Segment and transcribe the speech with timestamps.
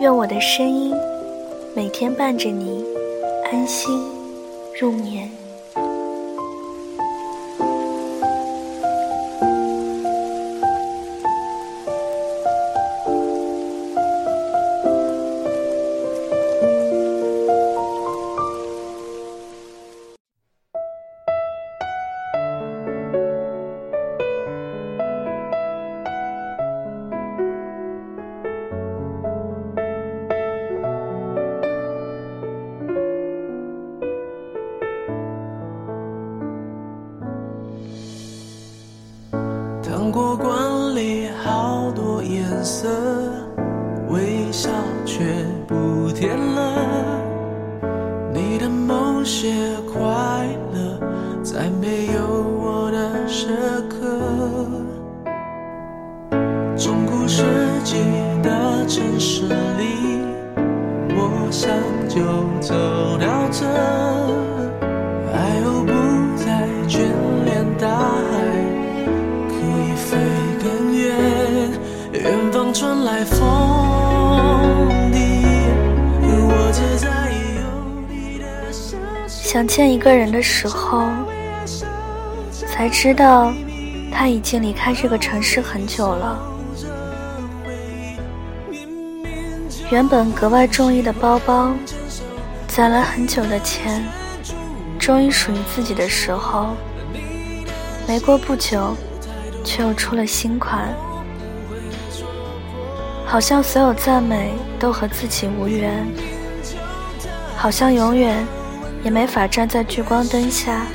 [0.00, 0.94] 愿我的声音
[1.74, 2.84] 每天伴着你
[3.50, 4.00] 安心
[4.80, 5.39] 入眠。
[39.90, 42.88] 糖果罐里好多颜色，
[44.08, 44.70] 微笑
[45.04, 45.24] 却
[45.66, 47.20] 不甜了。
[48.32, 49.52] 你的某些
[49.92, 50.00] 快
[50.72, 50.96] 乐，
[51.42, 53.48] 在没有我的时
[53.88, 54.06] 刻。
[56.76, 57.42] 中古世
[57.82, 57.96] 纪
[58.44, 60.22] 的城市里，
[61.16, 61.68] 我想
[62.08, 62.20] 就
[62.60, 62.72] 走
[63.18, 63.66] 到这，
[79.30, 81.08] 想见一个人的时候，
[82.66, 83.52] 才知道
[84.12, 86.38] 他已经离开这个城市很久了。
[89.90, 91.72] 原本格外中意的包包，
[92.66, 94.04] 攒了很久的钱，
[94.98, 96.76] 终于属于自己的时候，
[98.06, 98.96] 没过不久，
[99.64, 100.88] 却又出了新款。
[103.24, 106.04] 好像所有赞美都和自己无缘，
[107.56, 108.44] 好像永远
[109.02, 110.86] 也没法站在聚光灯下。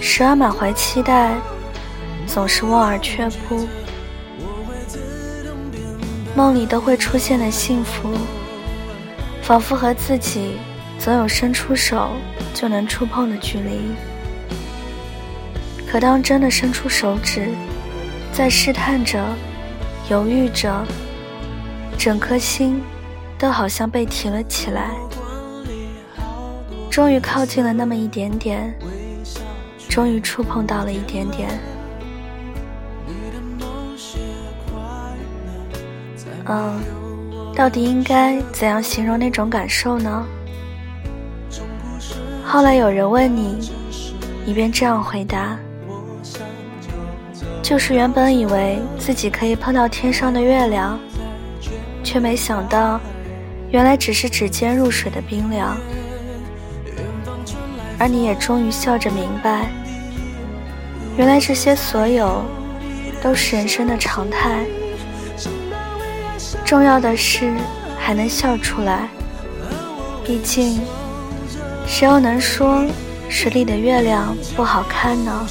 [0.00, 1.34] 时而满怀期待，
[2.26, 3.66] 总是望而却步。
[6.34, 8.10] 梦里都会出现的幸福，
[9.42, 10.56] 仿佛和自己
[10.98, 12.10] 总有伸出手
[12.54, 13.80] 就能触碰的距离。
[15.90, 17.48] 可当真的伸出手指，
[18.32, 19.24] 在试探着、
[20.08, 20.84] 犹豫着，
[21.98, 22.80] 整颗心
[23.38, 24.90] 都好像被提了起来。
[26.90, 28.74] 终于靠近了那么一点点，
[29.88, 31.48] 终于触碰到了一点点。
[36.46, 36.80] 嗯，
[37.54, 40.26] 到底应该怎样形容那种感受呢？
[42.44, 43.70] 后来有人问你，
[44.46, 45.58] 你便这样回答：
[47.62, 50.98] 就是原本以为自己可以碰到天上的月亮，
[52.02, 52.98] 却没想到，
[53.70, 55.76] 原来只是指尖入水的冰凉。
[57.98, 59.70] 而你也终于笑着明白，
[61.16, 62.44] 原来这些所有，
[63.20, 64.64] 都是人生的常态。
[66.64, 67.52] 重要的是
[67.98, 69.08] 还能笑出来，
[70.24, 70.80] 毕竟，
[71.86, 72.84] 谁又能说
[73.28, 75.46] 水里的月亮不好看呢？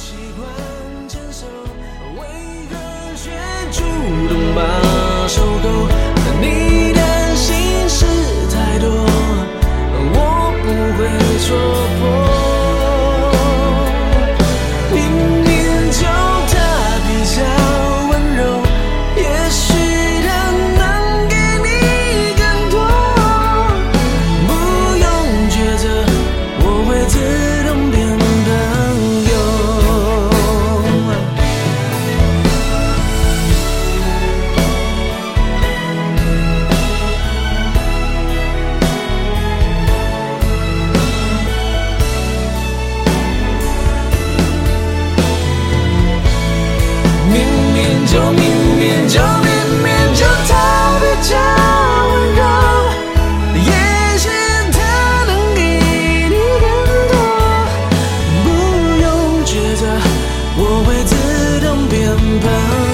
[6.40, 8.06] 你的心事
[8.50, 8.88] 太多，
[10.14, 10.66] 我不
[10.96, 11.08] 会
[11.44, 11.48] 戳
[11.98, 12.27] 破。
[14.90, 15.37] 听。
[49.08, 49.48] 就明
[49.82, 51.36] 明就他比较
[52.08, 52.42] 温柔
[53.54, 53.72] 也
[54.18, 54.28] 许
[54.70, 55.58] 他能给
[56.28, 56.66] 你更
[57.08, 57.12] 多。
[58.44, 58.46] 不
[59.00, 59.06] 用
[59.46, 59.82] 抉择
[60.58, 61.10] 我会自
[61.66, 62.87] 动变朋